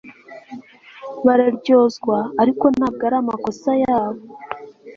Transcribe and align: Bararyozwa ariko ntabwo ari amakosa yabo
Bararyozwa 1.25 2.17
ariko 2.41 2.65
ntabwo 2.75 3.01
ari 3.07 3.15
amakosa 3.21 3.71
yabo 3.83 4.21